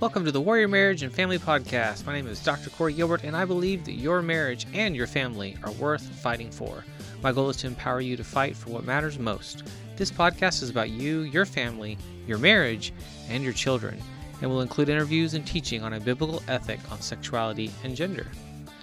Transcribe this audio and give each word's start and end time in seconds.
Welcome 0.00 0.24
to 0.26 0.30
the 0.30 0.40
Warrior 0.40 0.68
Marriage 0.68 1.02
and 1.02 1.12
Family 1.12 1.40
Podcast. 1.40 2.06
My 2.06 2.12
name 2.12 2.28
is 2.28 2.38
Dr. 2.44 2.70
Corey 2.70 2.92
Gilbert, 2.92 3.24
and 3.24 3.36
I 3.36 3.44
believe 3.44 3.84
that 3.84 3.94
your 3.94 4.22
marriage 4.22 4.64
and 4.72 4.94
your 4.94 5.08
family 5.08 5.56
are 5.64 5.72
worth 5.72 6.08
fighting 6.20 6.52
for. 6.52 6.84
My 7.20 7.32
goal 7.32 7.50
is 7.50 7.56
to 7.56 7.66
empower 7.66 8.00
you 8.00 8.16
to 8.16 8.22
fight 8.22 8.56
for 8.56 8.70
what 8.70 8.84
matters 8.84 9.18
most. 9.18 9.64
This 9.96 10.12
podcast 10.12 10.62
is 10.62 10.70
about 10.70 10.90
you, 10.90 11.22
your 11.22 11.44
family, 11.44 11.98
your 12.28 12.38
marriage, 12.38 12.92
and 13.28 13.42
your 13.42 13.52
children, 13.52 14.00
and 14.40 14.48
will 14.48 14.60
include 14.60 14.88
interviews 14.88 15.34
and 15.34 15.44
teaching 15.44 15.82
on 15.82 15.94
a 15.94 16.00
biblical 16.00 16.44
ethic 16.46 16.78
on 16.92 17.00
sexuality 17.00 17.72
and 17.82 17.96
gender. 17.96 18.28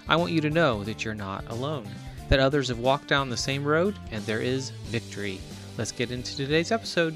I 0.08 0.16
want 0.16 0.32
you 0.32 0.42
to 0.42 0.50
know 0.50 0.84
that 0.84 1.02
you're 1.02 1.14
not 1.14 1.48
alone, 1.48 1.88
that 2.28 2.40
others 2.40 2.68
have 2.68 2.80
walked 2.80 3.08
down 3.08 3.30
the 3.30 3.38
same 3.38 3.64
road, 3.64 3.98
and 4.10 4.22
there 4.26 4.42
is 4.42 4.68
victory. 4.90 5.40
Let's 5.78 5.92
get 5.92 6.10
into 6.10 6.36
today's 6.36 6.72
episode. 6.72 7.14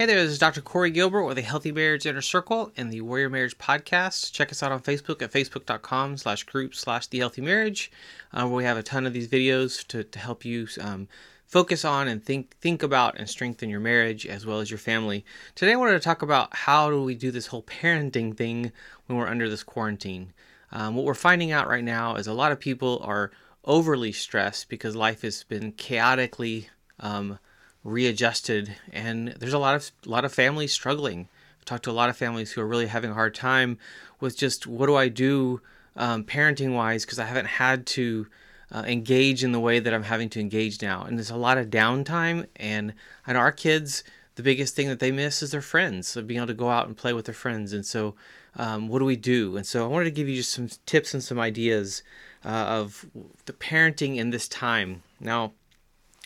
Hey 0.00 0.06
there, 0.06 0.22
this 0.22 0.32
is 0.32 0.38
Dr. 0.38 0.62
Corey 0.62 0.90
Gilbert 0.90 1.26
with 1.26 1.36
the 1.36 1.42
Healthy 1.42 1.72
Marriage 1.72 2.06
Inner 2.06 2.22
Circle 2.22 2.72
and 2.74 2.90
the 2.90 3.02
Warrior 3.02 3.28
Marriage 3.28 3.58
Podcast. 3.58 4.32
Check 4.32 4.50
us 4.50 4.62
out 4.62 4.72
on 4.72 4.80
Facebook 4.80 5.20
at 5.20 5.30
facebook.com 5.30 6.16
slash 6.16 6.44
group 6.44 6.74
slash 6.74 7.06
the 7.06 7.18
healthy 7.18 7.42
marriage, 7.42 7.92
uh, 8.32 8.46
where 8.46 8.56
we 8.56 8.64
have 8.64 8.78
a 8.78 8.82
ton 8.82 9.04
of 9.04 9.12
these 9.12 9.28
videos 9.28 9.86
to, 9.88 10.02
to 10.02 10.18
help 10.18 10.42
you 10.42 10.66
um, 10.80 11.06
focus 11.44 11.84
on 11.84 12.08
and 12.08 12.24
think 12.24 12.56
think 12.62 12.82
about 12.82 13.18
and 13.18 13.28
strengthen 13.28 13.68
your 13.68 13.80
marriage 13.80 14.24
as 14.24 14.46
well 14.46 14.60
as 14.60 14.70
your 14.70 14.78
family. 14.78 15.22
Today 15.54 15.72
I 15.72 15.76
wanted 15.76 15.92
to 15.92 16.00
talk 16.00 16.22
about 16.22 16.56
how 16.56 16.88
do 16.88 17.02
we 17.02 17.14
do 17.14 17.30
this 17.30 17.48
whole 17.48 17.64
parenting 17.64 18.34
thing 18.34 18.72
when 19.04 19.18
we're 19.18 19.28
under 19.28 19.50
this 19.50 19.62
quarantine. 19.62 20.32
Um, 20.72 20.94
what 20.96 21.04
we're 21.04 21.12
finding 21.12 21.52
out 21.52 21.68
right 21.68 21.84
now 21.84 22.14
is 22.14 22.26
a 22.26 22.32
lot 22.32 22.52
of 22.52 22.58
people 22.58 23.02
are 23.04 23.32
overly 23.66 24.12
stressed 24.12 24.70
because 24.70 24.96
life 24.96 25.20
has 25.20 25.44
been 25.44 25.72
chaotically 25.72 26.70
um, 27.00 27.38
readjusted 27.84 28.76
and 28.92 29.28
there's 29.38 29.52
a 29.52 29.58
lot 29.58 29.74
of 29.74 29.90
a 30.06 30.08
lot 30.08 30.24
of 30.24 30.32
families 30.32 30.72
struggling. 30.72 31.28
I've 31.58 31.64
talked 31.64 31.84
to 31.84 31.90
a 31.90 31.92
lot 31.92 32.08
of 32.08 32.16
families 32.16 32.52
who 32.52 32.60
are 32.60 32.66
really 32.66 32.86
having 32.86 33.10
a 33.10 33.14
hard 33.14 33.34
time 33.34 33.78
with 34.20 34.36
just 34.36 34.66
what 34.66 34.86
do 34.86 34.96
i 34.96 35.08
do 35.08 35.60
um, 35.96 36.24
parenting 36.24 36.74
wise 36.74 37.04
because 37.04 37.18
i 37.18 37.24
haven't 37.24 37.46
had 37.46 37.86
to 37.86 38.26
uh, 38.72 38.84
engage 38.86 39.42
in 39.42 39.52
the 39.52 39.60
way 39.60 39.80
that 39.80 39.94
i'm 39.94 40.02
having 40.02 40.28
to 40.28 40.40
engage 40.40 40.80
now 40.82 41.02
and 41.02 41.18
there's 41.18 41.30
a 41.30 41.36
lot 41.36 41.58
of 41.58 41.70
downtime 41.70 42.46
and 42.56 42.92
and 43.26 43.36
our 43.38 43.50
kids 43.50 44.04
the 44.36 44.42
biggest 44.42 44.76
thing 44.76 44.88
that 44.88 45.00
they 45.00 45.10
miss 45.10 45.42
is 45.42 45.50
their 45.50 45.62
friends 45.62 46.06
so 46.06 46.22
being 46.22 46.38
able 46.38 46.46
to 46.46 46.54
go 46.54 46.68
out 46.68 46.86
and 46.86 46.96
play 46.96 47.12
with 47.12 47.24
their 47.24 47.34
friends 47.34 47.72
and 47.72 47.84
so 47.84 48.14
um, 48.56 48.88
what 48.88 48.98
do 48.98 49.04
we 49.04 49.16
do? 49.16 49.56
And 49.56 49.66
so 49.66 49.84
i 49.84 49.88
wanted 49.88 50.06
to 50.06 50.10
give 50.10 50.28
you 50.28 50.36
just 50.36 50.52
some 50.52 50.68
tips 50.86 51.14
and 51.14 51.22
some 51.22 51.38
ideas 51.38 52.02
uh, 52.44 52.48
of 52.48 53.06
the 53.44 53.52
parenting 53.52 54.16
in 54.16 54.30
this 54.30 54.48
time. 54.48 55.02
Now 55.20 55.52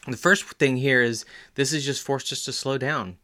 the 0.06 0.16
first 0.16 0.44
thing 0.44 0.76
here 0.76 1.02
is 1.02 1.24
this 1.54 1.72
has 1.72 1.84
just 1.84 2.02
forced 2.02 2.32
us 2.32 2.44
to 2.44 2.52
slow 2.52 2.78
down. 2.78 3.16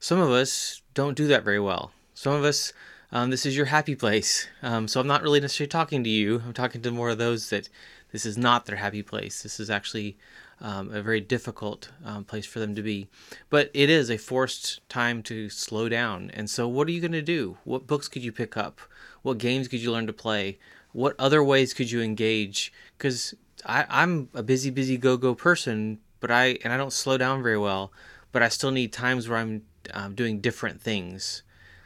Some 0.00 0.18
of 0.18 0.30
us 0.30 0.82
don't 0.94 1.16
do 1.16 1.26
that 1.28 1.44
very 1.44 1.60
well. 1.60 1.92
Some 2.14 2.34
of 2.34 2.44
us, 2.44 2.72
um, 3.12 3.30
this 3.30 3.46
is 3.46 3.56
your 3.56 3.66
happy 3.66 3.94
place. 3.94 4.48
Um, 4.62 4.88
so 4.88 5.00
I'm 5.00 5.06
not 5.06 5.22
really 5.22 5.40
necessarily 5.40 5.68
talking 5.68 6.04
to 6.04 6.10
you. 6.10 6.42
I'm 6.44 6.52
talking 6.52 6.82
to 6.82 6.90
more 6.90 7.10
of 7.10 7.18
those 7.18 7.50
that 7.50 7.68
this 8.12 8.26
is 8.26 8.38
not 8.38 8.66
their 8.66 8.76
happy 8.76 9.02
place. 9.02 9.42
This 9.42 9.58
is 9.58 9.70
actually 9.70 10.16
um, 10.60 10.92
a 10.92 11.02
very 11.02 11.20
difficult 11.20 11.90
um, 12.04 12.24
place 12.24 12.46
for 12.46 12.60
them 12.60 12.74
to 12.74 12.82
be. 12.82 13.08
But 13.50 13.70
it 13.74 13.90
is 13.90 14.10
a 14.10 14.16
forced 14.16 14.88
time 14.88 15.22
to 15.24 15.48
slow 15.50 15.88
down. 15.88 16.30
And 16.32 16.48
so, 16.48 16.68
what 16.68 16.88
are 16.88 16.92
you 16.92 17.00
going 17.00 17.12
to 17.12 17.22
do? 17.22 17.58
What 17.64 17.86
books 17.86 18.08
could 18.08 18.22
you 18.22 18.32
pick 18.32 18.56
up? 18.56 18.80
What 19.22 19.38
games 19.38 19.68
could 19.68 19.80
you 19.80 19.90
learn 19.90 20.06
to 20.06 20.12
play? 20.12 20.58
What 20.92 21.16
other 21.18 21.42
ways 21.42 21.74
could 21.74 21.90
you 21.90 22.00
engage? 22.00 22.72
Because 22.96 23.34
I'm 23.66 24.28
a 24.34 24.42
busy, 24.42 24.70
busy, 24.70 24.96
go 24.96 25.16
go 25.16 25.34
person, 25.34 25.98
but 26.24 26.30
I 26.30 26.56
and 26.64 26.72
I 26.72 26.78
don't 26.78 26.90
slow 26.90 27.18
down 27.18 27.42
very 27.42 27.58
well, 27.58 27.92
but 28.32 28.42
I 28.42 28.48
still 28.48 28.70
need 28.70 28.94
times 28.94 29.28
where 29.28 29.36
I'm 29.36 29.60
um, 29.92 30.14
doing 30.14 30.40
different 30.40 30.80
things 30.80 31.42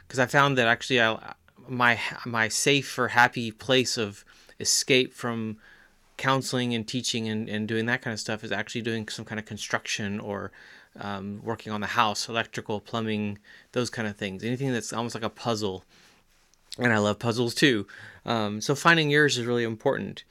because 0.07 0.21
I 0.21 0.27
found 0.27 0.57
that 0.57 0.69
actually 0.69 1.01
I 1.03 1.35
my 1.67 1.99
my 2.25 2.47
safe 2.47 2.97
or 3.01 3.09
happy 3.09 3.51
place 3.51 3.99
of 3.99 4.25
escape 4.61 5.13
from 5.13 5.57
counseling 6.19 6.73
and 6.73 6.87
teaching 6.87 7.29
and, 7.29 7.49
and 7.49 7.67
doing 7.67 7.87
that 7.87 8.01
kind 8.01 8.15
of 8.15 8.21
stuff 8.21 8.45
is 8.45 8.53
actually 8.53 8.83
doing 8.83 9.09
some 9.09 9.25
kind 9.25 9.41
of 9.41 9.45
construction 9.45 10.21
or 10.21 10.53
um, 11.01 11.41
working 11.43 11.73
on 11.73 11.81
the 11.81 11.89
house, 11.89 12.29
electrical, 12.29 12.79
plumbing, 12.79 13.41
those 13.73 13.91
kind 13.91 14.07
of 14.07 14.17
things. 14.17 14.45
Anything 14.45 14.73
that's 14.73 14.93
almost 14.93 15.17
like 15.17 15.25
a 15.25 15.31
puzzle. 15.31 15.83
And 16.79 16.93
I 16.93 16.99
love 16.99 17.19
puzzles 17.19 17.57
too. 17.57 17.89
Um, 18.25 18.61
so 18.61 18.77
finding 18.77 19.11
yours 19.11 19.37
is 19.37 19.47
really 19.47 19.65
important. 19.65 20.23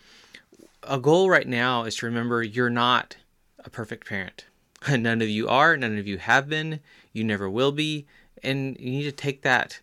A 0.83 0.97
goal 0.97 1.29
right 1.29 1.45
now 1.45 1.83
is 1.83 1.97
to 1.97 2.05
remember 2.05 2.41
you're 2.41 2.69
not 2.69 3.17
a 3.67 3.69
perfect 3.69 4.07
parent. 4.07 4.45
None 4.89 5.21
of 5.21 5.29
you 5.29 5.47
are, 5.47 5.75
none 5.75 5.97
of 5.97 6.07
you 6.07 6.17
have 6.17 6.47
been, 6.47 6.79
you 7.11 7.23
never 7.23 7.49
will 7.49 7.71
be, 7.71 8.05
and 8.43 8.77
you 8.79 8.91
need 8.91 9.03
to 9.03 9.11
take 9.11 9.41
that 9.41 9.79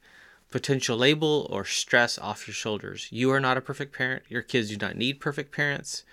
potential 0.50 0.96
label 0.96 1.48
or 1.50 1.64
stress 1.64 2.16
off 2.16 2.46
your 2.46 2.54
shoulders. 2.54 3.08
You 3.10 3.30
are 3.32 3.40
not 3.40 3.56
a 3.56 3.60
perfect 3.60 3.92
parent. 3.92 4.22
Your 4.28 4.42
kids 4.42 4.68
do 4.68 4.76
not 4.76 4.96
need 4.96 5.18
perfect 5.18 5.50
parents. 5.50 6.04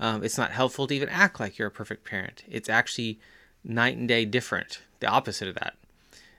Um, 0.00 0.24
it's 0.24 0.36
not 0.36 0.50
helpful 0.50 0.88
to 0.88 0.94
even 0.94 1.08
act 1.08 1.38
like 1.38 1.58
you're 1.58 1.68
a 1.68 1.70
perfect 1.70 2.04
parent. 2.04 2.42
It's 2.48 2.68
actually 2.68 3.20
night 3.62 3.96
and 3.96 4.08
day 4.08 4.24
different. 4.24 4.80
The 4.98 5.06
opposite 5.06 5.48
of 5.48 5.54
that 5.54 5.74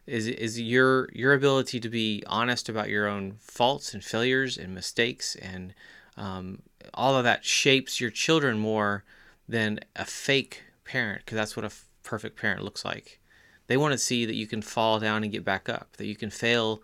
is 0.06 0.28
is 0.28 0.59
your 0.59 1.09
your 1.13 1.34
ability 1.34 1.79
to 1.79 1.90
be 1.90 2.23
honest 2.28 2.69
about 2.69 2.90
your 2.90 3.07
own 3.07 3.35
faults 3.40 3.94
and 3.94 4.03
failures 4.03 4.57
and 4.57 4.73
mistakes 4.73 5.35
and 5.35 5.73
um, 6.17 6.62
all 6.94 7.16
of 7.16 7.23
that 7.23 7.44
shapes 7.44 8.00
your 8.00 8.12
children 8.12 8.59
more 8.59 9.03
than 9.47 9.79
a 9.96 10.06
fake 10.06 10.63
parent 10.85 11.23
because 11.25 11.35
that's 11.35 11.56
what 11.56 11.66
a 11.66 11.68
f- 11.68 11.85
perfect 12.03 12.40
parent 12.40 12.63
looks 12.63 12.85
like. 12.85 13.19
They 13.68 13.78
want 13.78 13.91
to 13.94 13.97
see 13.97 14.25
that 14.25 14.35
you 14.35 14.47
can 14.47 14.62
fall 14.62 15.00
down 15.00 15.23
and 15.23 15.31
get 15.31 15.44
back 15.44 15.68
up, 15.68 15.97
that 15.97 16.06
you 16.06 16.16
can 16.16 16.29
fail 16.29 16.81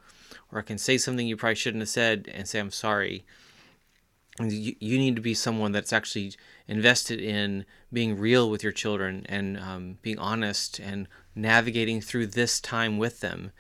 or 0.52 0.62
can 0.62 0.78
say 0.78 0.98
something 0.98 1.28
you 1.28 1.38
probably 1.38 1.56
shouldn't 1.56 1.82
have 1.82 1.90
said 1.90 2.30
and 2.34 2.48
say, 2.48 2.60
I'm 2.60 2.72
sorry. 2.72 3.26
And 4.40 4.52
you, 4.52 4.76
you 4.80 4.98
need 4.98 5.16
to 5.16 5.22
be 5.22 5.34
someone 5.34 5.72
that's 5.72 5.94
actually 5.94 6.34
invested 6.68 7.22
in 7.22 7.66
being 7.94 8.18
real 8.18 8.50
with 8.50 8.64
your 8.64 8.72
children 8.72 9.26
and 9.30 9.60
um, 9.60 9.98
being 10.02 10.18
honest 10.18 10.80
and 10.80 11.08
navigating 11.36 12.02
through 12.02 12.28
this 12.28 12.60
time 12.60 12.98
with 12.98 13.20
them. 13.20 13.52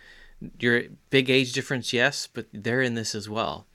Your 0.59 0.83
big 1.09 1.29
age 1.29 1.53
difference, 1.53 1.93
yes, 1.93 2.27
but 2.27 2.47
they're 2.51 2.81
in 2.81 2.95
this 2.95 3.13
as 3.13 3.29
well. 3.29 3.67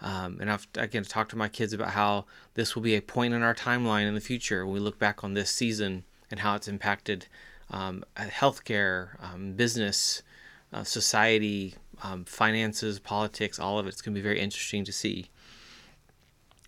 Um, 0.00 0.38
and 0.40 0.50
I've 0.50 0.66
again 0.76 1.04
talked 1.04 1.30
to 1.30 1.36
my 1.36 1.48
kids 1.48 1.72
about 1.72 1.90
how 1.90 2.26
this 2.54 2.74
will 2.74 2.82
be 2.82 2.96
a 2.96 3.00
point 3.00 3.34
in 3.34 3.42
our 3.42 3.54
timeline 3.54 4.06
in 4.06 4.14
the 4.14 4.20
future 4.20 4.64
when 4.64 4.74
we 4.74 4.80
look 4.80 4.98
back 4.98 5.24
on 5.24 5.34
this 5.34 5.50
season 5.50 6.04
and 6.30 6.40
how 6.40 6.54
it's 6.54 6.68
impacted 6.68 7.26
um, 7.70 8.04
healthcare, 8.16 9.22
um, 9.22 9.52
business, 9.52 10.22
uh, 10.72 10.84
society, 10.84 11.74
um, 12.02 12.24
finances, 12.24 12.98
politics. 12.98 13.58
All 13.58 13.78
of 13.78 13.86
it. 13.86 13.90
it's 13.90 14.02
going 14.02 14.14
to 14.14 14.18
be 14.18 14.22
very 14.22 14.40
interesting 14.40 14.84
to 14.84 14.92
see. 14.92 15.30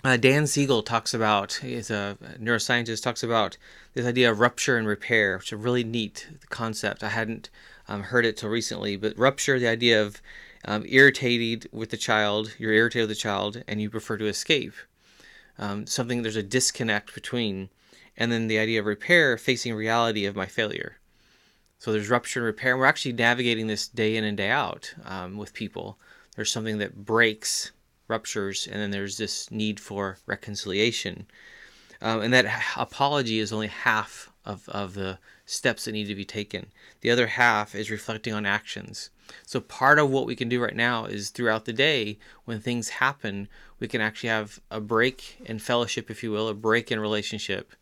Uh, 0.05 0.17
Dan 0.17 0.47
Siegel 0.47 0.83
talks 0.83 1.13
about, 1.13 1.55
he's 1.55 1.91
a 1.91 2.17
neuroscientist, 2.41 3.03
talks 3.03 3.25
about 3.25 3.57
this 3.95 4.07
idea 4.07 4.31
of 4.31 4.39
rupture 4.39 4.79
and 4.79 4.87
repair, 4.87 5.37
which 5.37 5.49
is 5.49 5.53
a 5.53 5.57
really 5.57 5.83
neat 5.83 6.29
concept. 6.51 7.03
I 7.03 7.09
hadn't 7.09 7.51
um, 7.89 8.05
heard 8.05 8.25
it 8.25 8.37
till 8.37 8.49
recently, 8.49 8.97
but 8.97 9.19
rupture, 9.19 9.59
the 9.59 9.67
idea 9.67 10.01
of 10.01 10.23
um, 10.65 10.85
irritated 10.89 11.69
with 11.73 11.91
the 11.91 11.97
child, 11.97 12.55
you're 12.59 12.73
irritated 12.73 13.09
with 13.09 13.17
the 13.17 13.21
child, 13.21 13.63
and 13.67 13.81
you 13.81 13.91
prefer 13.91 14.17
to 14.17 14.27
escape. 14.27 14.75
Um, 15.59 15.87
something 15.87 16.23
there's 16.23 16.37
a 16.37 16.43
disconnect 16.43 17.15
between, 17.15 17.69
and 18.17 18.31
then 18.31 18.49
the 18.49 18.59
idea 18.59 18.81
of 18.81 18.87
repair, 18.87 19.37
facing 19.37 19.75
reality 19.75 20.25
of 20.25 20.37
my 20.37 20.47
failure. 20.47 20.99
So 21.79 21.93
there's 21.93 22.11
rupture 22.11 22.41
and 22.41 22.47
repair. 22.47 22.73
And 22.73 22.81
we're 22.81 22.87
actually 22.87 23.13
navigating 23.13 23.67
this 23.69 23.89
day 23.89 24.17
in 24.17 24.25
and 24.25 24.37
day 24.37 24.51
out 24.51 24.95
um, 25.05 25.37
with 25.37 25.55
people. 25.55 25.99
There's 26.35 26.51
something 26.51 26.79
that 26.79 27.05
breaks, 27.05 27.73
ruptures, 28.09 28.69
and 28.71 28.81
then 28.81 28.91
there's 28.91 29.17
this 29.17 29.51
need 29.51 29.79
for 29.79 30.19
reconciliation. 30.27 31.27
Um, 32.01 32.21
and 32.21 32.33
that 32.35 32.47
apology 32.77 33.39
is 33.39 33.53
only 33.53 33.69
half 33.69 34.28
of, 34.45 34.69
of 34.69 34.95
the 34.95 35.19
steps 35.45 35.85
that 35.85 35.93
need 35.93 36.07
to 36.07 36.15
be 36.15 36.25
taken. 36.25 36.67
The 37.01 37.11
other 37.11 37.29
half 37.29 37.75
is 37.75 37.91
reflecting 37.91 38.33
on 38.33 38.47
actions. 38.47 39.11
So 39.45 39.61
part 39.61 39.99
of 39.99 40.11
what 40.11 40.27
we 40.27 40.37
can 40.37 40.49
do 40.49 40.63
right 40.63 40.75
now 40.75 41.05
is 41.05 41.31
throughout 41.31 41.65
the 41.67 41.73
day, 41.73 42.19
when 42.45 42.61
things 42.61 42.89
happen, 42.89 43.49
we 43.79 43.89
can 43.89 44.01
actually 44.01 44.31
have 44.31 44.61
a 44.71 44.81
break 44.81 45.37
in 45.45 45.59
fellowship, 45.59 46.11
if 46.11 46.23
you 46.23 46.31
will, 46.31 46.49
a 46.49 46.55
break 46.55 46.91
in 46.91 46.99
relationship. 46.99 47.75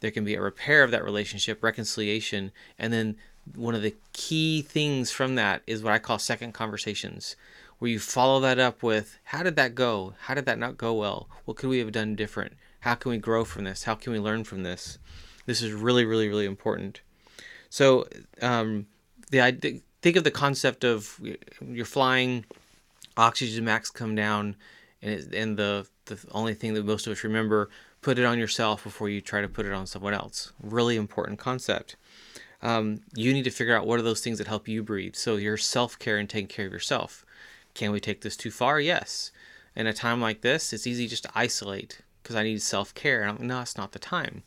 There 0.00 0.10
can 0.10 0.24
be 0.24 0.34
a 0.34 0.42
repair 0.42 0.82
of 0.82 0.90
that 0.90 1.04
relationship, 1.04 1.62
reconciliation, 1.62 2.52
and 2.78 2.92
then 2.92 3.16
one 3.54 3.74
of 3.74 3.82
the 3.82 3.96
key 4.12 4.62
things 4.62 5.10
from 5.10 5.34
that 5.34 5.62
is 5.66 5.82
what 5.82 5.92
I 5.92 5.98
call 5.98 6.18
second 6.18 6.52
conversations, 6.52 7.36
where 7.78 7.90
you 7.90 7.98
follow 7.98 8.40
that 8.40 8.58
up 8.58 8.82
with 8.82 9.18
how 9.24 9.42
did 9.42 9.56
that 9.56 9.74
go? 9.74 10.14
How 10.20 10.34
did 10.34 10.46
that 10.46 10.58
not 10.58 10.76
go 10.76 10.92
well? 10.94 11.28
What 11.44 11.56
could 11.56 11.70
we 11.70 11.78
have 11.78 11.92
done 11.92 12.14
different? 12.14 12.54
How 12.80 12.94
can 12.94 13.10
we 13.10 13.18
grow 13.18 13.44
from 13.44 13.64
this? 13.64 13.84
How 13.84 13.94
can 13.94 14.12
we 14.12 14.18
learn 14.18 14.44
from 14.44 14.62
this? 14.62 14.98
This 15.50 15.62
is 15.66 15.72
really, 15.86 16.04
really, 16.12 16.28
really 16.32 16.48
important. 16.54 16.94
So, 17.78 18.06
um, 18.50 18.86
the 19.30 19.40
idea 19.48 19.72
think 20.02 20.16
of 20.16 20.24
the 20.24 20.30
concept 20.44 20.82
of 20.84 21.20
you're 21.76 21.84
flying, 21.98 22.32
oxygen 23.16 23.64
max 23.64 23.90
come 24.00 24.14
down, 24.26 24.42
and 25.02 25.10
it, 25.16 25.34
and 25.34 25.50
the 25.56 25.72
the 26.10 26.16
only 26.40 26.54
thing 26.60 26.74
that 26.74 26.84
most 26.92 27.06
of 27.06 27.12
us 27.12 27.24
remember, 27.30 27.60
put 28.06 28.18
it 28.20 28.24
on 28.24 28.38
yourself 28.44 28.76
before 28.88 29.08
you 29.14 29.20
try 29.20 29.40
to 29.40 29.48
put 29.56 29.66
it 29.66 29.72
on 29.80 29.86
someone 29.86 30.14
else. 30.22 30.52
Really 30.78 30.96
important 30.96 31.38
concept. 31.38 31.96
um, 32.62 33.00
you 33.14 33.32
need 33.32 33.44
to 33.44 33.50
figure 33.50 33.76
out 33.76 33.86
what 33.86 33.98
are 33.98 34.02
those 34.02 34.20
things 34.20 34.38
that 34.38 34.46
help 34.46 34.68
you 34.68 34.82
breathe. 34.82 35.14
So 35.14 35.36
your 35.36 35.56
self 35.56 35.98
care 35.98 36.18
and 36.18 36.28
taking 36.28 36.48
care 36.48 36.66
of 36.66 36.72
yourself. 36.72 37.24
Can 37.74 37.92
we 37.92 38.00
take 38.00 38.20
this 38.22 38.36
too 38.36 38.50
far? 38.50 38.80
Yes. 38.80 39.32
In 39.76 39.86
a 39.86 39.92
time 39.92 40.20
like 40.20 40.40
this, 40.42 40.72
it's 40.72 40.86
easy 40.86 41.06
just 41.06 41.24
to 41.24 41.30
isolate 41.34 42.02
because 42.22 42.36
I 42.36 42.42
need 42.42 42.60
self 42.62 42.94
care. 42.94 43.20
No, 43.38 43.60
it's 43.60 43.76
not 43.76 43.92
the 43.92 43.98
time. 43.98 44.42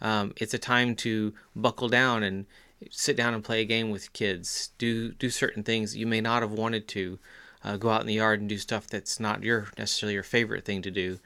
Um, 0.00 0.32
it's 0.36 0.54
a 0.54 0.58
time 0.58 0.94
to 0.96 1.34
buckle 1.54 1.88
down 1.88 2.22
and 2.22 2.46
sit 2.90 3.16
down 3.16 3.34
and 3.34 3.44
play 3.44 3.60
a 3.60 3.66
game 3.66 3.90
with 3.90 4.12
kids. 4.12 4.70
Do 4.78 5.12
do 5.12 5.30
certain 5.30 5.62
things 5.62 5.96
you 5.96 6.06
may 6.06 6.20
not 6.20 6.42
have 6.42 6.52
wanted 6.52 6.88
to. 6.88 7.18
Uh, 7.62 7.76
go 7.76 7.90
out 7.90 8.00
in 8.00 8.06
the 8.06 8.14
yard 8.14 8.40
and 8.40 8.48
do 8.48 8.56
stuff 8.56 8.86
that's 8.86 9.20
not 9.20 9.42
your 9.42 9.68
necessarily 9.76 10.14
your 10.14 10.22
favorite 10.22 10.64
thing 10.64 10.80
to 10.80 10.90
do 10.90 11.18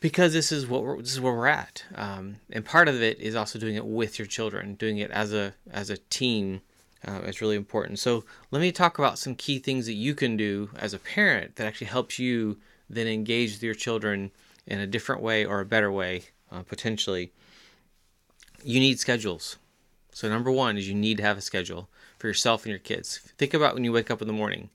because 0.00 0.32
this 0.32 0.50
is 0.50 0.66
what 0.66 0.82
we're, 0.82 1.00
this 1.00 1.12
is 1.12 1.20
where 1.20 1.34
we're 1.34 1.46
at. 1.46 1.84
Um, 1.94 2.36
and 2.50 2.64
part 2.64 2.88
of 2.88 3.00
it 3.00 3.20
is 3.20 3.34
also 3.34 3.58
doing 3.58 3.76
it 3.76 3.86
with 3.86 4.18
your 4.18 4.26
children, 4.26 4.74
doing 4.74 4.98
it 4.98 5.10
as 5.10 5.32
a 5.32 5.54
as 5.70 5.90
a 5.90 5.98
team. 5.98 6.62
Uh, 7.06 7.20
is 7.20 7.40
really 7.40 7.56
important. 7.56 7.98
So 7.98 8.26
let 8.50 8.60
me 8.60 8.72
talk 8.72 8.98
about 8.98 9.18
some 9.18 9.34
key 9.34 9.58
things 9.58 9.86
that 9.86 9.94
you 9.94 10.14
can 10.14 10.36
do 10.36 10.68
as 10.76 10.92
a 10.92 10.98
parent 10.98 11.56
that 11.56 11.66
actually 11.66 11.86
helps 11.86 12.18
you 12.18 12.58
then 12.90 13.06
engage 13.06 13.52
with 13.52 13.62
your 13.62 13.72
children 13.72 14.30
in 14.66 14.80
a 14.80 14.86
different 14.86 15.22
way 15.22 15.46
or 15.46 15.60
a 15.60 15.64
better 15.64 15.90
way, 15.90 16.24
uh, 16.52 16.62
potentially. 16.62 17.32
You 18.62 18.80
need 18.80 18.98
schedules. 18.98 19.56
So 20.12 20.28
number 20.28 20.50
one 20.50 20.76
is 20.76 20.88
you 20.88 20.94
need 20.94 21.16
to 21.18 21.22
have 21.22 21.38
a 21.38 21.42
schedule 21.42 21.88
for 22.18 22.26
yourself 22.26 22.64
and 22.64 22.70
your 22.70 22.78
kids. 22.78 23.18
Think 23.38 23.54
about 23.54 23.74
when 23.74 23.84
you 23.84 23.92
wake 23.92 24.10
up 24.10 24.20
in 24.20 24.26
the 24.26 24.34
morning 24.34 24.70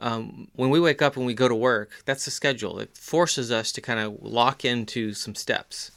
um, 0.00 0.48
when 0.54 0.70
we 0.70 0.80
wake 0.80 1.02
up 1.02 1.16
and 1.16 1.26
we 1.26 1.34
go 1.34 1.48
to 1.48 1.54
work, 1.54 2.02
that's 2.04 2.24
the 2.24 2.30
schedule. 2.30 2.78
It 2.78 2.96
forces 2.96 3.50
us 3.50 3.72
to 3.72 3.80
kind 3.80 4.00
of 4.00 4.22
lock 4.22 4.64
into 4.64 5.12
some 5.12 5.34
steps. 5.34 5.92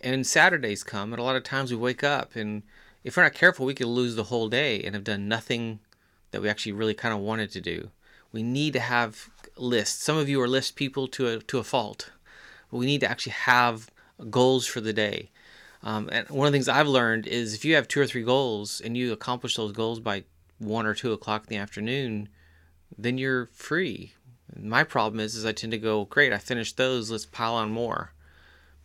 And 0.00 0.26
Saturdays 0.26 0.82
come, 0.82 1.12
and 1.12 1.20
a 1.20 1.24
lot 1.24 1.36
of 1.36 1.44
times 1.44 1.70
we 1.70 1.76
wake 1.76 2.04
up, 2.04 2.36
and 2.36 2.62
if 3.04 3.16
we're 3.16 3.24
not 3.24 3.34
careful, 3.34 3.66
we 3.66 3.74
could 3.74 3.86
lose 3.86 4.14
the 4.14 4.24
whole 4.24 4.48
day 4.48 4.82
and 4.82 4.94
have 4.94 5.04
done 5.04 5.28
nothing 5.28 5.80
that 6.30 6.40
we 6.40 6.48
actually 6.48 6.72
really 6.72 6.94
kind 6.94 7.12
of 7.12 7.20
wanted 7.20 7.50
to 7.52 7.60
do. 7.60 7.90
We 8.32 8.42
need 8.42 8.72
to 8.74 8.80
have 8.80 9.28
lists. 9.56 10.02
Some 10.02 10.16
of 10.16 10.28
you 10.28 10.40
are 10.40 10.48
list 10.48 10.76
people 10.76 11.08
to 11.08 11.28
a, 11.28 11.38
to 11.40 11.58
a 11.58 11.64
fault. 11.64 12.10
We 12.70 12.86
need 12.86 13.00
to 13.00 13.10
actually 13.10 13.32
have 13.32 13.90
goals 14.30 14.66
for 14.66 14.80
the 14.80 14.92
day. 14.92 15.30
Um, 15.82 16.08
and 16.12 16.28
one 16.28 16.46
of 16.46 16.52
the 16.52 16.56
things 16.56 16.68
I've 16.68 16.88
learned 16.88 17.26
is 17.26 17.54
if 17.54 17.64
you 17.64 17.74
have 17.74 17.88
two 17.88 18.00
or 18.00 18.06
three 18.06 18.22
goals 18.22 18.80
and 18.80 18.96
you 18.96 19.12
accomplish 19.12 19.56
those 19.56 19.72
goals 19.72 20.00
by 20.00 20.24
one 20.58 20.86
or 20.86 20.94
two 20.94 21.12
o'clock 21.12 21.44
in 21.44 21.48
the 21.48 21.62
afternoon, 21.62 22.28
then 22.96 23.16
you're 23.16 23.46
free. 23.52 24.12
My 24.54 24.84
problem 24.84 25.20
is, 25.20 25.34
is 25.34 25.46
I 25.46 25.52
tend 25.52 25.72
to 25.72 25.78
go, 25.78 26.04
great, 26.04 26.32
I 26.32 26.38
finished 26.38 26.76
those, 26.76 27.10
let's 27.10 27.24
pile 27.24 27.54
on 27.54 27.70
more. 27.70 28.12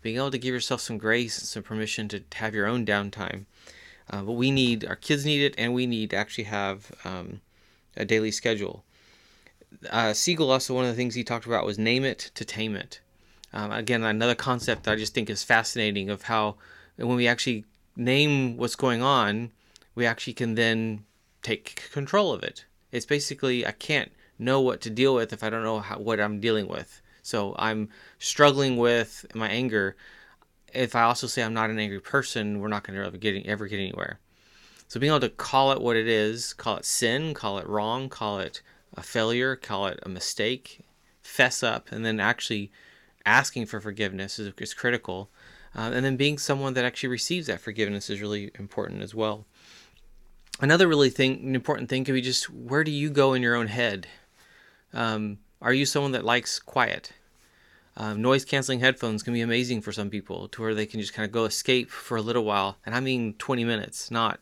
Being 0.02 0.18
able 0.18 0.32
to 0.32 0.38
give 0.38 0.54
yourself 0.54 0.82
some 0.82 0.98
grace 0.98 1.40
and 1.40 1.48
some 1.48 1.64
permission 1.64 2.08
to 2.10 2.24
have 2.36 2.54
your 2.54 2.68
own 2.68 2.86
downtime. 2.86 3.46
Uh, 4.10 4.22
but 4.22 4.34
we 4.34 4.52
need, 4.52 4.86
our 4.86 4.96
kids 4.96 5.26
need 5.26 5.44
it, 5.44 5.56
and 5.58 5.74
we 5.74 5.88
need 5.88 6.12
to 6.12 6.16
actually 6.16 6.44
have 6.44 6.92
um, 7.04 7.42
a 7.98 8.06
daily 8.06 8.32
schedule. 8.32 8.84
Uh, 9.90 10.14
Siegel 10.14 10.52
also, 10.52 10.76
one 10.76 10.86
of 10.86 10.92
the 10.92 10.96
things 10.96 11.16
he 11.16 11.24
talked 11.24 11.48
about 11.48 11.66
was 11.66 11.80
name 11.80 12.06
it 12.06 12.32
to 12.36 12.46
tame 12.46 12.76
it. 12.76 13.02
Um, 13.52 13.72
again, 13.72 14.04
another 14.04 14.36
concept 14.36 14.84
that 14.84 14.92
I 14.92 14.96
just 14.96 15.14
think 15.14 15.30
is 15.30 15.44
fascinating 15.44 16.10
of 16.10 16.24
how 16.24 16.56
when 16.98 17.16
we 17.16 17.28
actually 17.28 17.66
name 17.96 18.58
what's 18.58 18.76
going 18.76 19.02
on, 19.02 19.52
we 19.96 20.06
actually 20.06 20.34
can 20.34 20.56
then 20.56 21.06
take 21.42 21.90
control 21.92 22.34
of 22.34 22.44
it. 22.44 22.66
It's 22.92 23.06
basically 23.06 23.66
I 23.66 23.72
can't 23.72 24.12
know 24.38 24.62
what 24.62 24.82
to 24.82 24.90
deal 24.90 25.16
with 25.16 25.34
if 25.34 25.44
I 25.44 25.50
don't 25.50 25.64
know 25.64 25.80
how, 25.80 25.98
what 25.98 26.20
I'm 26.20 26.40
dealing 26.40 26.68
with. 26.68 27.02
So 27.22 27.56
I'm 27.58 27.90
struggling 28.20 28.78
with 28.78 29.26
my 29.34 29.50
anger. 29.50 29.96
If 30.74 30.96
I 30.96 31.04
also 31.04 31.28
say 31.28 31.42
I'm 31.42 31.54
not 31.54 31.70
an 31.70 31.80
angry 31.80 32.00
person, 32.00 32.60
we're 32.60 32.68
not 32.68 32.84
going 32.84 33.00
to 33.00 33.06
ever 33.06 33.18
get 33.18 33.46
ever 33.46 33.68
get 33.68 33.80
anywhere. 33.80 34.20
So 34.88 35.00
being 35.00 35.12
able 35.12 35.22
to 35.22 35.30
call 35.30 35.72
it 35.72 35.82
what 35.82 35.96
it 35.96 36.08
is, 36.08 36.54
call 36.54 36.78
it 36.78 36.86
sin, 36.86 37.34
call 37.34 37.58
it 37.58 37.68
wrong, 37.68 38.10
call 38.10 38.40
it 38.40 38.62
a 38.96 39.02
failure, 39.02 39.56
call 39.56 39.88
it 39.88 40.00
a 40.04 40.10
mistake, 40.10 40.82
fess 41.22 41.64
up, 41.64 41.92
and 41.92 42.06
then 42.06 42.20
actually 42.20 42.72
asking 43.26 43.66
for 43.66 43.80
forgiveness 43.80 44.38
is, 44.38 44.54
is 44.60 44.74
critical. 44.74 45.30
Uh, 45.76 45.92
and 45.94 46.06
then 46.06 46.16
being 46.16 46.38
someone 46.38 46.74
that 46.74 46.86
actually 46.86 47.10
receives 47.10 47.48
that 47.48 47.60
forgiveness 47.60 48.10
is 48.10 48.22
really 48.22 48.50
important 48.58 49.02
as 49.02 49.14
well 49.14 49.46
another 50.60 50.88
really 50.88 51.10
thing, 51.10 51.56
important 51.56 51.90
thing 51.90 52.04
could 52.04 52.14
be 52.14 52.22
just 52.22 52.50
where 52.50 52.84
do 52.84 52.92
you 52.92 53.10
go 53.10 53.34
in 53.34 53.42
your 53.42 53.56
own 53.56 53.68
head? 53.68 54.08
Um, 54.94 55.40
are 55.62 55.74
you 55.74 55.86
someone 55.86 56.12
that 56.14 56.26
likes 56.26 56.60
quiet? 56.60 57.12
Um, 57.98 58.22
noise 58.22 58.44
canceling 58.44 58.82
headphones 58.82 59.24
can 59.24 59.34
be 59.34 59.42
amazing 59.42 59.82
for 59.82 59.92
some 59.92 60.10
people 60.10 60.50
to 60.50 60.62
where 60.62 60.76
they 60.76 60.86
can 60.86 61.00
just 61.00 61.14
kind 61.14 61.26
of 61.26 61.32
go 61.32 61.46
escape 61.46 61.90
for 61.90 62.18
a 62.18 62.22
little 62.22 62.44
while. 62.44 62.78
And 62.86 62.94
I 62.94 63.00
mean 63.00 63.34
20 63.36 63.64
minutes, 63.64 64.12
not 64.12 64.40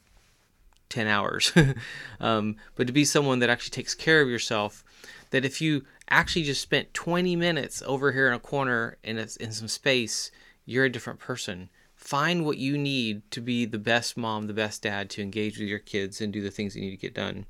10 0.90 1.08
hours. 1.08 1.54
um, 2.20 2.56
but 2.76 2.88
to 2.88 2.94
be 2.94 3.06
someone 3.06 3.40
that 3.40 3.50
actually 3.50 3.72
takes 3.72 3.94
care 3.94 4.22
of 4.22 4.30
yourself, 4.30 4.84
that 5.30 5.46
if 5.46 5.62
you 5.62 5.86
actually 6.10 6.44
just 6.44 6.62
spent 6.62 6.94
20 6.94 7.36
minutes 7.36 7.84
over 7.86 8.12
here 8.12 8.28
in 8.28 8.34
a 8.34 8.40
corner 8.40 8.98
in, 9.04 9.18
a, 9.18 9.28
in 9.40 9.52
some 9.52 9.68
space, 9.68 10.32
you're 10.65 10.86
a 10.86 10.92
different 10.92 11.19
person 11.19 11.69
find 12.04 12.45
what 12.45 12.57
you 12.57 12.77
need 12.77 13.30
to 13.31 13.39
be 13.39 13.65
the 13.65 13.80
best 13.80 14.18
mom, 14.18 14.48
the 14.48 14.54
best 14.54 14.81
dad 14.81 15.10
to 15.10 15.21
engage 15.21 15.57
with 15.57 15.69
your 15.69 15.80
kids 15.80 16.19
and 16.19 16.33
do 16.33 16.42
the 16.42 16.51
things 16.51 16.75
you 16.75 16.81
need 16.81 16.92
to 16.92 16.98
get 16.98 17.13
done. 17.13 17.45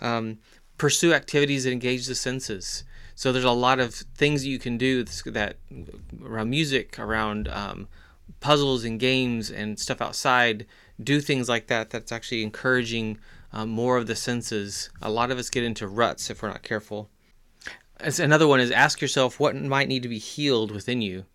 Um, 0.00 0.38
pursue 0.76 1.12
activities 1.12 1.64
that 1.64 1.72
engage 1.72 2.06
the 2.06 2.16
senses. 2.16 2.84
So 3.14 3.32
there's 3.32 3.44
a 3.44 3.52
lot 3.52 3.78
of 3.78 3.94
things 3.94 4.44
you 4.46 4.58
can 4.58 4.76
do 4.76 5.04
that 5.04 5.56
around 6.24 6.50
music, 6.50 6.98
around 6.98 7.48
um, 7.48 7.86
puzzles 8.40 8.84
and 8.84 8.98
games 8.98 9.50
and 9.50 9.78
stuff 9.78 10.00
outside. 10.00 10.66
Do 11.00 11.20
things 11.20 11.48
like 11.48 11.68
that. 11.68 11.90
That's 11.90 12.12
actually 12.12 12.42
encouraging 12.42 13.18
um, 13.52 13.68
more 13.68 13.96
of 13.98 14.06
the 14.06 14.16
senses. 14.16 14.90
A 15.00 15.10
lot 15.10 15.30
of 15.30 15.38
us 15.38 15.50
get 15.50 15.64
into 15.64 15.86
ruts 15.86 16.28
if 16.28 16.42
we're 16.42 16.48
not 16.48 16.62
careful. 16.62 17.08
As 18.00 18.18
another 18.18 18.48
one 18.48 18.60
is 18.60 18.70
ask 18.70 19.00
yourself 19.00 19.38
what 19.38 19.54
might 19.54 19.88
need 19.88 20.02
to 20.02 20.08
be 20.08 20.18
healed 20.18 20.70
within 20.70 21.02
you. 21.02 21.26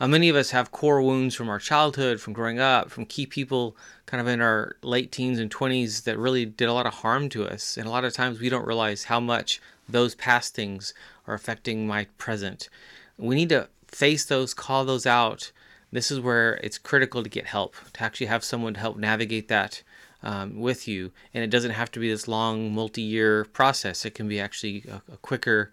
Uh, 0.00 0.08
many 0.08 0.30
of 0.30 0.36
us 0.36 0.50
have 0.50 0.72
core 0.72 1.02
wounds 1.02 1.34
from 1.34 1.50
our 1.50 1.58
childhood, 1.58 2.18
from 2.18 2.32
growing 2.32 2.58
up, 2.58 2.90
from 2.90 3.04
key 3.04 3.26
people 3.26 3.76
kind 4.06 4.18
of 4.18 4.26
in 4.26 4.40
our 4.40 4.76
late 4.82 5.12
teens 5.12 5.38
and 5.38 5.50
20s 5.50 6.04
that 6.04 6.16
really 6.16 6.46
did 6.46 6.70
a 6.70 6.72
lot 6.72 6.86
of 6.86 6.94
harm 6.94 7.28
to 7.28 7.46
us. 7.46 7.76
And 7.76 7.86
a 7.86 7.90
lot 7.90 8.06
of 8.06 8.14
times 8.14 8.40
we 8.40 8.48
don't 8.48 8.66
realize 8.66 9.04
how 9.04 9.20
much 9.20 9.60
those 9.86 10.14
past 10.14 10.54
things 10.54 10.94
are 11.26 11.34
affecting 11.34 11.86
my 11.86 12.06
present. 12.16 12.70
We 13.18 13.34
need 13.34 13.50
to 13.50 13.68
face 13.88 14.24
those, 14.24 14.54
call 14.54 14.86
those 14.86 15.04
out. 15.04 15.52
This 15.92 16.10
is 16.10 16.18
where 16.18 16.54
it's 16.62 16.78
critical 16.78 17.22
to 17.22 17.28
get 17.28 17.44
help, 17.44 17.74
to 17.92 18.02
actually 18.02 18.28
have 18.28 18.42
someone 18.42 18.72
to 18.74 18.80
help 18.80 18.96
navigate 18.96 19.48
that 19.48 19.82
um, 20.22 20.58
with 20.58 20.88
you. 20.88 21.12
And 21.34 21.44
it 21.44 21.50
doesn't 21.50 21.72
have 21.72 21.90
to 21.92 22.00
be 22.00 22.08
this 22.08 22.26
long, 22.26 22.74
multi 22.74 23.02
year 23.02 23.44
process. 23.44 24.06
It 24.06 24.14
can 24.14 24.28
be 24.28 24.40
actually 24.40 24.84
a, 24.90 25.02
a 25.12 25.16
quicker 25.18 25.72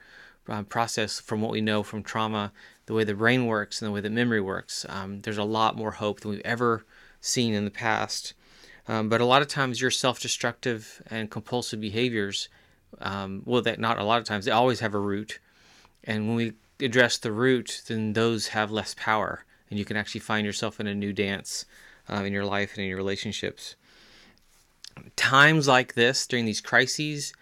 uh, 0.49 0.63
process 0.63 1.19
from 1.19 1.41
what 1.41 1.51
we 1.51 1.61
know 1.61 1.81
from 1.81 2.03
trauma 2.03 2.51
the 2.87 2.93
way 2.93 3.03
the 3.03 3.13
brain 3.13 3.45
works 3.45 3.81
and 3.81 3.87
the 3.87 3.91
way 3.91 4.01
the 4.01 4.09
memory 4.09 4.41
works. 4.41 4.85
Um, 4.89 5.21
there's 5.21 5.37
a 5.37 5.43
lot 5.43 5.77
more 5.77 5.91
hope 5.91 6.21
than 6.21 6.31
we've 6.31 6.41
ever 6.43 6.85
seen 7.21 7.53
in 7.53 7.63
the 7.65 7.71
past. 7.71 8.33
Um, 8.87 9.09
but 9.09 9.21
a 9.21 9.25
lot 9.25 9.41
of 9.41 9.49
times, 9.49 9.81
your 9.81 9.91
self-destructive 9.91 11.03
and 11.11 11.29
compulsive 11.29 11.81
behaviors, 11.81 12.49
um, 12.99 13.43
well, 13.45 13.61
that 13.61 13.79
not 13.79 13.99
a 13.99 14.03
lot 14.03 14.19
of 14.19 14.23
times, 14.23 14.45
they 14.45 14.51
always 14.51 14.79
have 14.79 14.95
a 14.95 14.99
root. 14.99 15.39
And 16.05 16.27
when 16.27 16.37
we 16.37 16.53
address 16.79 17.17
the 17.17 17.33
root, 17.33 17.83
then 17.87 18.13
those 18.13 18.47
have 18.47 18.71
less 18.71 18.95
power, 18.97 19.43
and 19.69 19.77
you 19.77 19.83
can 19.83 19.97
actually 19.97 20.21
find 20.21 20.45
yourself 20.45 20.79
in 20.79 20.87
a 20.87 20.95
new 20.95 21.11
dance 21.11 21.65
uh, 22.09 22.23
in 22.23 22.31
your 22.31 22.45
life 22.45 22.75
and 22.75 22.83
in 22.83 22.87
your 22.87 22.97
relationships. 22.97 23.75
Times 25.17 25.67
like 25.67 25.95
this, 25.95 26.25
during 26.25 26.45
these 26.45 26.61
crises, 26.61 27.33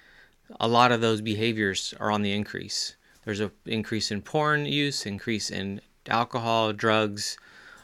a 0.59 0.67
lot 0.67 0.91
of 0.91 1.01
those 1.01 1.21
behaviors 1.21 1.93
are 1.99 2.09
on 2.09 2.23
the 2.23 2.33
increase. 2.33 2.95
There's 3.25 3.39
an 3.39 3.51
increase 3.65 4.11
in 4.11 4.21
porn 4.21 4.65
use, 4.65 5.05
increase 5.05 5.49
in 5.49 5.81
alcohol, 6.07 6.73
drugs, 6.73 7.37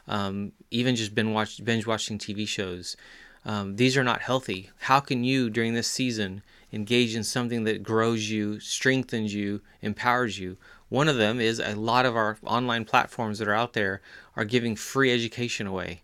um, 0.08 0.52
even 0.70 0.96
just 0.96 1.12
watch, 1.18 1.64
binge 1.64 1.86
watching 1.86 2.18
TV 2.18 2.48
shows. 2.48 2.96
Um, 3.44 3.76
these 3.76 3.98
are 3.98 4.04
not 4.04 4.22
healthy. 4.22 4.70
How 4.82 5.00
can 5.00 5.24
you, 5.24 5.50
during 5.50 5.74
this 5.74 5.88
season, 5.88 6.44
engage 6.72 7.16
in 7.16 7.24
something 7.24 7.64
that 7.64 7.82
grows 7.82 8.30
you, 8.30 8.60
strengthens 8.60 9.34
you, 9.34 9.62
empowers 9.82 10.38
you? 10.38 10.58
One 10.90 11.08
of 11.08 11.18
them 11.18 11.40
is 11.40 11.60
a 11.60 11.76
lot 11.76 12.06
of 12.06 12.16
our 12.16 12.38
online 12.44 12.86
platforms 12.86 13.40
that 13.40 13.48
are 13.48 13.56
out 13.56 13.74
there 13.74 14.02
are 14.36 14.46
giving 14.46 14.76
free 14.76 15.12
education 15.12 15.66
away. 15.66 16.04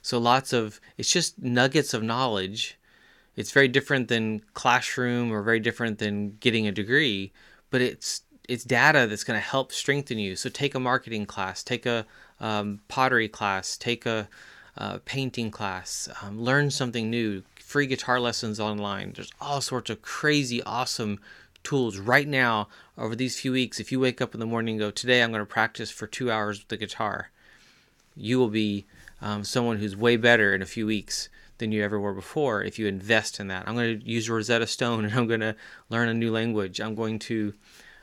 So 0.00 0.18
lots 0.18 0.52
of, 0.52 0.80
it's 0.96 1.12
just 1.12 1.42
nuggets 1.42 1.92
of 1.92 2.02
knowledge. 2.02 2.78
It's 3.36 3.52
very 3.52 3.68
different 3.68 4.08
than 4.08 4.42
classroom 4.54 5.30
or 5.30 5.42
very 5.42 5.60
different 5.60 5.98
than 5.98 6.36
getting 6.40 6.66
a 6.66 6.72
degree, 6.72 7.32
but 7.70 7.80
it's 7.80 8.22
it's 8.48 8.64
data 8.64 9.06
that's 9.06 9.24
going 9.24 9.38
to 9.38 9.46
help 9.46 9.72
strengthen 9.72 10.18
you. 10.18 10.34
So 10.34 10.48
take 10.48 10.74
a 10.74 10.80
marketing 10.80 11.26
class, 11.26 11.62
take 11.62 11.84
a 11.84 12.06
um, 12.40 12.80
pottery 12.88 13.28
class, 13.28 13.76
take 13.76 14.06
a 14.06 14.28
uh, 14.76 14.98
painting 15.04 15.50
class, 15.50 16.08
um, 16.22 16.40
learn 16.40 16.70
something 16.70 17.10
new. 17.10 17.42
Free 17.60 17.86
guitar 17.86 18.18
lessons 18.18 18.58
online. 18.58 19.12
There's 19.14 19.32
all 19.40 19.60
sorts 19.60 19.90
of 19.90 20.00
crazy, 20.00 20.62
awesome 20.62 21.20
tools 21.62 21.98
right 21.98 22.26
now 22.26 22.68
over 22.96 23.14
these 23.14 23.38
few 23.38 23.52
weeks. 23.52 23.78
If 23.78 23.92
you 23.92 24.00
wake 24.00 24.22
up 24.22 24.32
in 24.32 24.40
the 24.40 24.46
morning 24.46 24.76
and 24.76 24.80
go, 24.80 24.90
today 24.90 25.22
I'm 25.22 25.30
going 25.30 25.42
to 25.42 25.46
practice 25.46 25.90
for 25.90 26.06
two 26.06 26.30
hours 26.30 26.60
with 26.60 26.68
the 26.68 26.78
guitar, 26.78 27.30
you 28.16 28.38
will 28.38 28.48
be 28.48 28.86
um, 29.20 29.44
someone 29.44 29.76
who's 29.76 29.94
way 29.94 30.16
better 30.16 30.54
in 30.54 30.62
a 30.62 30.66
few 30.66 30.86
weeks 30.86 31.28
than 31.58 31.72
you 31.72 31.84
ever 31.84 32.00
were 32.00 32.14
before 32.14 32.62
if 32.62 32.78
you 32.78 32.86
invest 32.86 33.38
in 33.38 33.48
that. 33.48 33.68
I'm 33.68 33.74
going 33.74 34.00
to 34.00 34.06
use 34.06 34.30
Rosetta 34.30 34.66
Stone 34.66 35.04
and 35.04 35.14
I'm 35.14 35.26
going 35.26 35.40
to 35.40 35.56
learn 35.90 36.08
a 36.08 36.14
new 36.14 36.32
language. 36.32 36.80
I'm 36.80 36.94
going 36.94 37.18
to 37.20 37.52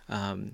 um, 0.10 0.52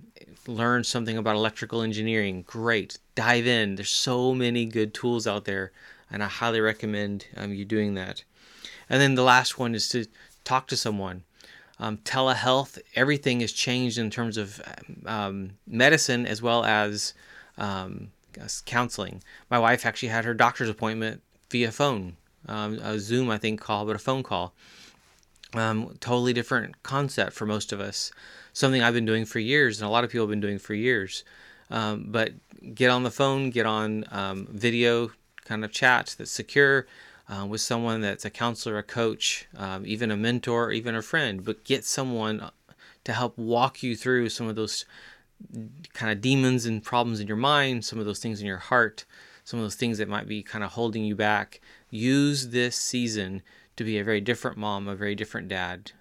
learn 0.47 0.83
something 0.83 1.17
about 1.17 1.35
electrical 1.35 1.81
engineering. 1.81 2.43
Great. 2.47 2.97
Dive 3.15 3.47
in. 3.47 3.75
There's 3.75 3.89
so 3.89 4.33
many 4.33 4.65
good 4.65 4.93
tools 4.93 5.27
out 5.27 5.45
there, 5.45 5.71
and 6.09 6.23
I 6.23 6.27
highly 6.27 6.61
recommend 6.61 7.25
um, 7.35 7.53
you 7.53 7.65
doing 7.65 7.95
that. 7.95 8.23
And 8.89 9.01
then 9.01 9.15
the 9.15 9.23
last 9.23 9.57
one 9.59 9.75
is 9.75 9.89
to 9.89 10.05
talk 10.43 10.67
to 10.67 10.77
someone. 10.77 11.23
Um, 11.79 11.97
telehealth, 11.97 12.79
everything 12.95 13.39
has 13.39 13.51
changed 13.51 13.97
in 13.97 14.09
terms 14.09 14.37
of 14.37 14.61
um, 15.05 15.51
medicine 15.65 16.25
as 16.27 16.41
well 16.41 16.63
as 16.63 17.13
um, 17.57 18.11
counseling. 18.65 19.23
My 19.49 19.57
wife 19.57 19.85
actually 19.85 20.09
had 20.09 20.25
her 20.25 20.33
doctor's 20.33 20.69
appointment 20.69 21.21
via 21.49 21.71
phone, 21.71 22.17
um, 22.47 22.79
a 22.79 22.99
Zoom, 22.99 23.29
I 23.29 23.37
think, 23.37 23.59
call, 23.59 23.85
but 23.85 23.95
a 23.95 23.99
phone 23.99 24.23
call. 24.23 24.53
Totally 25.53 26.33
different 26.33 26.81
concept 26.83 27.33
for 27.33 27.45
most 27.45 27.73
of 27.73 27.81
us. 27.81 28.11
Something 28.53 28.81
I've 28.81 28.93
been 28.93 29.05
doing 29.05 29.25
for 29.25 29.39
years, 29.39 29.79
and 29.79 29.87
a 29.87 29.91
lot 29.91 30.03
of 30.03 30.09
people 30.09 30.25
have 30.25 30.31
been 30.31 30.41
doing 30.41 30.59
for 30.59 30.73
years. 30.73 31.23
Um, 31.69 32.05
but 32.09 32.33
get 32.75 32.89
on 32.89 33.03
the 33.03 33.11
phone, 33.11 33.49
get 33.49 33.65
on 33.65 34.05
um, 34.11 34.47
video 34.51 35.11
kind 35.45 35.63
of 35.63 35.71
chat 35.71 36.15
that's 36.17 36.31
secure 36.31 36.85
uh, 37.29 37.45
with 37.45 37.61
someone 37.61 38.01
that's 38.01 38.25
a 38.25 38.29
counselor, 38.29 38.77
a 38.77 38.83
coach, 38.83 39.47
um, 39.57 39.85
even 39.85 40.11
a 40.11 40.17
mentor, 40.17 40.71
even 40.71 40.95
a 40.95 41.01
friend. 41.01 41.45
But 41.45 41.63
get 41.63 41.85
someone 41.85 42.51
to 43.03 43.13
help 43.13 43.37
walk 43.37 43.81
you 43.81 43.95
through 43.95 44.29
some 44.29 44.47
of 44.47 44.55
those 44.55 44.85
kind 45.93 46.11
of 46.11 46.21
demons 46.21 46.65
and 46.65 46.83
problems 46.83 47.19
in 47.19 47.27
your 47.27 47.37
mind, 47.37 47.85
some 47.85 47.99
of 47.99 48.05
those 48.05 48.19
things 48.19 48.41
in 48.41 48.47
your 48.47 48.57
heart, 48.57 49.05
some 49.43 49.59
of 49.59 49.65
those 49.65 49.75
things 49.75 49.97
that 49.97 50.09
might 50.09 50.27
be 50.27 50.43
kind 50.43 50.63
of 50.63 50.71
holding 50.71 51.03
you 51.03 51.15
back. 51.15 51.61
Use 51.89 52.49
this 52.49 52.75
season 52.75 53.41
to 53.75 53.83
be 53.83 53.97
a 53.97 54.03
very 54.03 54.21
different 54.21 54.57
mom, 54.57 54.87
a 54.87 54.95
very 54.95 55.15
different 55.15 55.47
dad, 55.47 55.93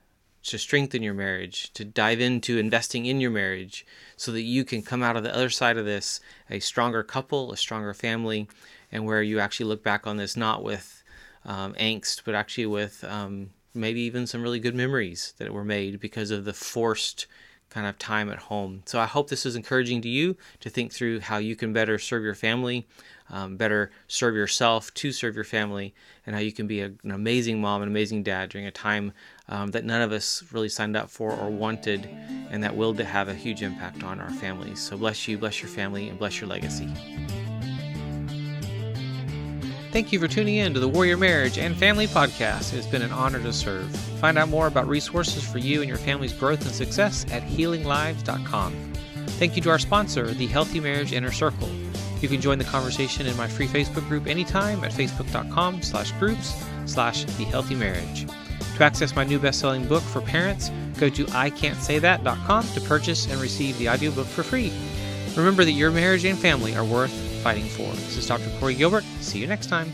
to 0.43 0.59
strengthen 0.59 1.03
your 1.03 1.15
marriage, 1.15 1.73
to 1.75 1.85
dive 1.85 2.21
into 2.21 2.59
investing 2.59 3.07
in 3.07 3.21
your 3.21 3.31
marriage 3.31 3.85
so 4.17 4.33
that 4.33 4.43
you 4.43 4.65
can 4.65 4.83
come 4.83 5.03
out 5.03 5.17
of 5.17 5.23
the 5.23 5.35
other 5.35 5.51
side 5.51 5.77
of 5.77 5.85
this 5.85 6.21
a 6.49 6.61
stronger 6.61 7.03
couple, 7.03 7.53
a 7.53 7.57
stronger 7.57 7.95
family, 7.95 8.49
and 8.91 9.05
where 9.05 9.23
you 9.23 9.39
actually 9.39 9.67
look 9.67 9.83
back 9.83 10.07
on 10.07 10.17
this 10.17 10.37
not 10.37 10.63
with 10.63 11.03
um, 11.45 11.75
angst, 11.75 12.23
but 12.25 12.35
actually 12.35 12.67
with 12.67 13.05
um, 13.05 13.51
maybe 13.75 14.01
even 14.01 14.27
some 14.27 14.43
really 14.43 14.61
good 14.61 14.75
memories 14.75 15.35
that 15.39 15.53
were 15.53 15.65
made 15.65 16.01
because 16.01 16.31
of 16.31 16.45
the 16.45 16.53
forced 16.53 17.27
kind 17.69 17.87
of 17.87 17.99
time 17.99 18.31
at 18.31 18.39
home. 18.39 18.83
So 18.85 18.99
I 18.99 19.07
hope 19.07 19.31
this 19.31 19.47
is 19.47 19.57
encouraging 19.57 20.03
to 20.03 20.09
you 20.09 20.37
to 20.59 20.69
think 20.69 20.93
through 20.93 21.21
how 21.21 21.39
you 21.39 21.55
can 21.55 21.73
better 21.73 21.99
serve 21.99 22.25
your 22.25 22.35
family, 22.35 22.87
um, 23.31 23.57
better 23.57 23.91
serve 24.09 24.35
yourself 24.35 24.93
to 24.95 25.13
serve 25.13 25.35
your 25.35 25.45
family, 25.45 25.95
and 26.27 26.35
how 26.35 26.41
you 26.41 26.53
can 26.53 26.67
be 26.67 26.81
a, 26.81 26.93
an 27.03 27.11
amazing 27.11 27.61
mom, 27.61 27.83
an 27.83 27.89
amazing 27.89 28.23
dad 28.23 28.51
during 28.51 28.67
a 28.67 28.71
time 28.71 29.13
um, 29.49 29.71
that 29.73 29.85
none 29.85 30.03
of 30.03 30.13
us 30.13 30.43
really 30.53 30.69
signed 30.69 30.97
up 30.97 31.11
for 31.11 31.33
or 31.33 31.51
wanted, 31.51 32.09
and 32.51 32.63
that 32.63 32.77
will 32.77 32.95
to 32.95 33.05
have 33.05 33.29
a 33.29 33.35
huge 33.35 33.63
impact 33.63 34.03
on 34.03 34.21
our 34.21 34.31
families. 34.31 34.81
So 34.81 34.97
bless 34.97 35.27
you, 35.27 35.39
bless 35.39 35.61
your 35.61 35.71
family, 35.71 36.09
and 36.09 36.19
bless 36.19 36.41
your 36.41 36.49
legacy. 36.49 36.89
Thank 39.93 40.13
you 40.13 40.21
for 40.21 40.29
tuning 40.29 40.55
in 40.55 40.73
to 40.75 40.79
the 40.79 40.89
Warrior 40.89 41.17
Marriage 41.17 41.59
and 41.59 41.77
Family 41.77 42.07
Podcast. 42.07 42.73
It 42.73 42.77
has 42.77 42.87
been 42.87 43.03
an 43.03 43.11
honor 43.11 43.41
to 43.41 43.53
serve. 43.53 43.91
Find 44.21 44.39
out 44.39 44.49
more 44.49 44.69
about 44.69 44.87
resources 44.87 45.43
for 45.43 45.59
you 45.59 45.81
and 45.81 45.89
your 45.89 45.99
family's 45.99 46.33
growth 46.33 46.63
and 46.63 46.71
success 46.71 47.27
at 47.33 47.43
healinglives.com. 47.43 48.93
Thank 49.41 49.57
you 49.57 49.63
to 49.63 49.71
our 49.71 49.81
sponsor, 49.81 50.33
the 50.33 50.47
Healthy 50.47 50.79
Marriage 50.79 51.13
Inner 51.13 51.33
Circle. 51.33 51.69
You 52.21 52.29
can 52.29 52.41
join 52.41 52.59
the 52.59 52.65
conversation 52.65 53.27
in 53.27 53.37
my 53.37 53.49
free 53.49 53.67
Facebook 53.67 54.07
group 54.09 54.27
anytime 54.27 54.85
at 54.85 54.93
facebook.com 54.93 55.83
slash 55.83 56.13
groups 56.13 56.55
slash 56.87 57.25
the 57.25 57.45
healthy 57.45 57.75
marriage. 57.75 58.27
To 58.77 58.85
access 58.85 59.15
my 59.15 59.25
new 59.25 59.39
best-selling 59.39 59.87
book 59.87 60.03
for 60.03 60.21
parents, 60.21 60.71
go 60.99 61.09
to 61.09 61.25
ican'tsaythat.com 61.25 62.69
to 62.69 62.81
purchase 62.83 63.27
and 63.31 63.41
receive 63.41 63.79
the 63.79 63.89
audiobook 63.89 64.27
for 64.27 64.43
free. 64.43 64.73
Remember 65.37 65.65
that 65.65 65.73
your 65.73 65.91
marriage 65.91 66.25
and 66.25 66.39
family 66.39 66.75
are 66.77 66.85
worth 66.85 67.13
fighting 67.43 67.65
for. 67.65 67.91
This 67.93 68.17
is 68.17 68.27
Dr. 68.27 68.51
Corey 68.59 68.75
Gilbert. 68.75 69.05
See 69.21 69.39
you 69.39 69.47
next 69.47 69.67
time. 69.67 69.93